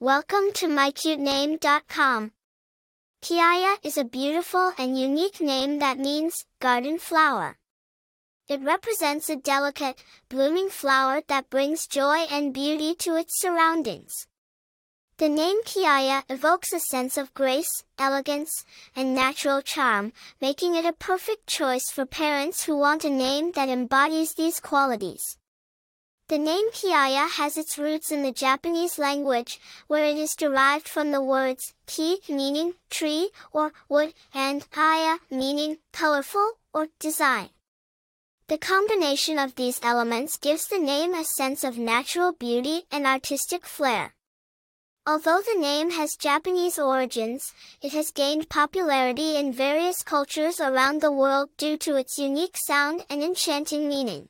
Welcome 0.00 0.52
to 0.54 0.68
mycutename.com. 0.68 2.30
Kiaya 3.20 3.76
is 3.82 3.98
a 3.98 4.04
beautiful 4.04 4.72
and 4.78 4.96
unique 4.96 5.40
name 5.40 5.80
that 5.80 5.98
means 5.98 6.44
garden 6.60 7.00
flower. 7.00 7.58
It 8.48 8.60
represents 8.62 9.28
a 9.28 9.34
delicate, 9.34 10.04
blooming 10.28 10.68
flower 10.68 11.22
that 11.26 11.50
brings 11.50 11.88
joy 11.88 12.28
and 12.30 12.54
beauty 12.54 12.94
to 13.00 13.16
its 13.16 13.42
surroundings. 13.42 14.12
The 15.16 15.28
name 15.28 15.64
Kiaya 15.64 16.22
evokes 16.28 16.72
a 16.72 16.78
sense 16.78 17.18
of 17.18 17.34
grace, 17.34 17.82
elegance, 17.98 18.64
and 18.94 19.16
natural 19.16 19.62
charm, 19.62 20.12
making 20.40 20.76
it 20.76 20.84
a 20.84 20.92
perfect 20.92 21.48
choice 21.48 21.90
for 21.90 22.06
parents 22.06 22.62
who 22.62 22.76
want 22.76 23.04
a 23.04 23.10
name 23.10 23.50
that 23.56 23.68
embodies 23.68 24.34
these 24.34 24.60
qualities. 24.60 25.38
The 26.28 26.36
name 26.36 26.70
Kiaya 26.72 27.26
has 27.26 27.56
its 27.56 27.78
roots 27.78 28.12
in 28.12 28.22
the 28.22 28.32
Japanese 28.32 28.98
language, 28.98 29.58
where 29.86 30.04
it 30.04 30.18
is 30.18 30.36
derived 30.36 30.86
from 30.86 31.10
the 31.10 31.22
words 31.22 31.72
ki 31.86 32.20
meaning 32.28 32.74
tree 32.90 33.30
or 33.50 33.72
wood 33.88 34.12
and 34.34 34.66
aya 34.76 35.20
meaning 35.30 35.78
colorful 35.90 36.58
or 36.74 36.88
design. 36.98 37.48
The 38.48 38.58
combination 38.58 39.38
of 39.38 39.54
these 39.54 39.80
elements 39.82 40.36
gives 40.36 40.68
the 40.68 40.78
name 40.78 41.14
a 41.14 41.24
sense 41.24 41.64
of 41.64 41.78
natural 41.78 42.32
beauty 42.32 42.82
and 42.92 43.06
artistic 43.06 43.64
flair. 43.64 44.14
Although 45.06 45.40
the 45.40 45.58
name 45.58 45.92
has 45.92 46.14
Japanese 46.14 46.78
origins, 46.78 47.54
it 47.80 47.94
has 47.94 48.10
gained 48.10 48.50
popularity 48.50 49.36
in 49.36 49.50
various 49.50 50.02
cultures 50.02 50.60
around 50.60 51.00
the 51.00 51.10
world 51.10 51.48
due 51.56 51.78
to 51.78 51.96
its 51.96 52.18
unique 52.18 52.58
sound 52.58 53.06
and 53.08 53.22
enchanting 53.22 53.88
meaning. 53.88 54.28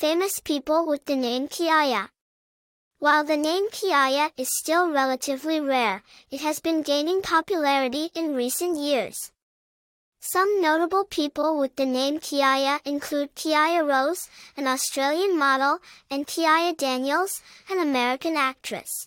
Famous 0.00 0.40
people 0.40 0.86
with 0.86 1.04
the 1.04 1.14
name 1.14 1.46
Kiaya. 1.46 2.08
While 3.00 3.22
the 3.22 3.36
name 3.36 3.68
Kiaya 3.68 4.30
is 4.34 4.48
still 4.50 4.90
relatively 4.90 5.60
rare, 5.60 6.02
it 6.30 6.40
has 6.40 6.58
been 6.58 6.80
gaining 6.80 7.20
popularity 7.20 8.08
in 8.14 8.34
recent 8.34 8.78
years. 8.78 9.30
Some 10.20 10.62
notable 10.62 11.04
people 11.04 11.58
with 11.58 11.76
the 11.76 11.84
name 11.84 12.18
Kiaya 12.18 12.80
include 12.86 13.34
Kiaya 13.34 13.86
Rose, 13.86 14.30
an 14.56 14.66
Australian 14.66 15.38
model, 15.38 15.80
and 16.10 16.26
Kiaya 16.26 16.74
Daniels, 16.74 17.42
an 17.68 17.78
American 17.78 18.38
actress. 18.38 19.06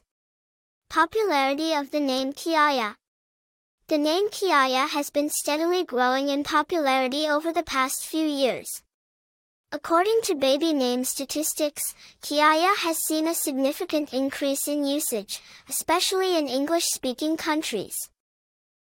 Popularity 0.92 1.73
of 1.73 1.90
the 1.90 2.02
name 2.02 2.34
Kiaya 2.34 2.98
The 3.88 3.98
name 3.98 4.30
Kiaya 4.30 4.88
has 4.90 5.09
been 5.09 5.31
steadily 5.31 5.84
growing 5.84 6.30
in 6.30 6.44
popularity 6.44 7.28
over 7.28 7.52
the 7.52 7.64
past 7.64 8.06
few 8.06 8.28
years. 8.28 8.84
According 9.76 10.22
to 10.26 10.36
baby 10.36 10.72
name 10.72 11.04
statistics, 11.04 11.96
Kiaya 12.22 12.76
has 12.76 12.96
seen 13.08 13.28
a 13.28 13.34
significant 13.34 14.14
increase 14.14 14.68
in 14.68 14.86
usage, 14.86 15.42
especially 15.68 16.38
in 16.38 16.48
English-speaking 16.48 17.38
countries. 17.38 17.96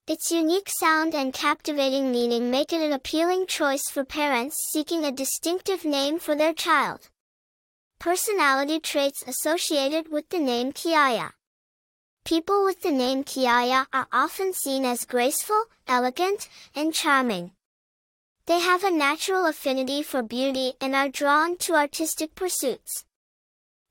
Its 0.09 0.33
unique 0.33 0.69
sound 0.69 1.15
and 1.15 1.33
captivating 1.33 2.11
meaning 2.11 2.51
make 2.51 2.73
it 2.73 2.81
an 2.81 2.93
appealing 2.93 3.47
choice 3.47 3.89
for 3.93 4.05
parents 4.05 4.57
seeking 4.73 5.05
a 5.05 5.13
distinctive 5.13 5.85
name 5.85 6.19
for 6.19 6.35
their 6.35 6.53
child. 6.53 7.11
Personality 8.01 8.81
traits 8.81 9.23
associated 9.25 10.11
with 10.11 10.29
the 10.31 10.41
name 10.41 10.73
Kiaya. 10.73 11.31
People 12.25 12.65
with 12.65 12.83
the 12.83 12.91
name 12.91 13.23
Kiaya 13.23 13.87
are 13.93 14.09
often 14.13 14.53
seen 14.53 14.85
as 14.85 15.05
graceful, 15.05 15.63
elegant, 15.87 16.49
and 16.75 16.93
charming. 16.93 17.53
They 18.47 18.59
have 18.59 18.83
a 18.83 18.91
natural 18.91 19.47
affinity 19.47 20.03
for 20.03 20.23
beauty 20.23 20.75
and 20.81 20.97
are 20.97 21.09
drawn 21.09 21.57
to 21.59 21.75
artistic 21.75 22.35
pursuits. 22.35 23.05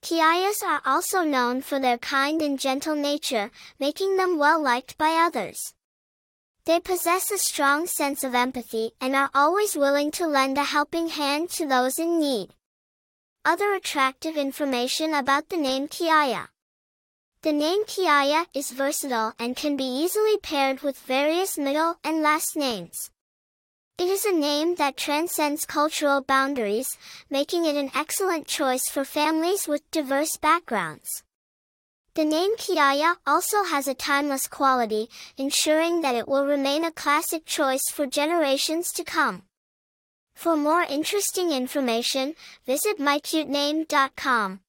Kiayas 0.03 0.61
are 0.61 0.81
also 0.85 1.23
known 1.23 1.61
for 1.61 1.79
their 1.79 1.97
kind 1.97 2.41
and 2.41 2.59
gentle 2.59 2.95
nature, 2.95 3.51
making 3.79 4.17
them 4.17 4.37
well 4.37 4.61
liked 4.61 4.97
by 4.97 5.11
others. 5.11 5.73
They 6.65 6.79
possess 6.79 7.31
a 7.31 7.37
strong 7.37 7.87
sense 7.87 8.23
of 8.23 8.35
empathy 8.35 8.91
and 8.99 9.15
are 9.15 9.29
always 9.33 9.75
willing 9.75 10.11
to 10.11 10.27
lend 10.27 10.57
a 10.57 10.63
helping 10.63 11.09
hand 11.09 11.49
to 11.51 11.65
those 11.65 11.97
in 11.97 12.19
need. 12.19 12.49
Other 13.45 13.73
attractive 13.73 14.37
information 14.37 15.13
about 15.13 15.49
the 15.49 15.57
name 15.57 15.87
Kiaya. 15.87 16.49
The 17.41 17.53
name 17.53 17.85
Kiaya 17.85 18.45
is 18.53 18.71
versatile 18.71 19.33
and 19.39 19.55
can 19.55 19.77
be 19.77 19.85
easily 19.85 20.37
paired 20.37 20.81
with 20.81 20.99
various 20.99 21.57
middle 21.57 21.95
and 22.03 22.21
last 22.21 22.55
names. 22.55 23.11
It 23.97 24.07
is 24.07 24.25
a 24.25 24.31
name 24.31 24.75
that 24.75 24.97
transcends 24.97 25.65
cultural 25.65 26.21
boundaries, 26.21 26.97
making 27.29 27.65
it 27.65 27.75
an 27.75 27.91
excellent 27.93 28.47
choice 28.47 28.89
for 28.89 29.05
families 29.05 29.67
with 29.67 29.89
diverse 29.91 30.37
backgrounds. 30.37 31.23
The 32.15 32.25
name 32.25 32.57
Kiaya 32.57 33.15
also 33.25 33.63
has 33.63 33.87
a 33.87 33.93
timeless 33.93 34.47
quality, 34.47 35.09
ensuring 35.37 36.01
that 36.01 36.15
it 36.15 36.27
will 36.27 36.45
remain 36.45 36.83
a 36.83 36.91
classic 36.91 37.45
choice 37.45 37.89
for 37.89 38.05
generations 38.05 38.91
to 38.93 39.03
come. 39.03 39.43
For 40.35 40.57
more 40.57 40.81
interesting 40.81 41.51
information, 41.51 42.35
visit 42.65 42.97
mycutename.com. 42.97 44.59